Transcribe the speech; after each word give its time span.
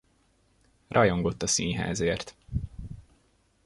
Rajongott 0.87 1.41
a 1.43 1.47
színházért. 1.47 2.35